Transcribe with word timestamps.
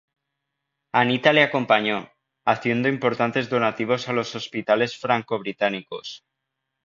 Anita 0.93 1.31
le 1.31 1.43
acompañó, 1.43 2.09
haciendo 2.43 2.89
importantes 2.89 3.51
donativos 3.51 4.09
a 4.09 4.13
los 4.13 4.33
hospitales 4.33 4.97
franco-británicos. 4.97 6.23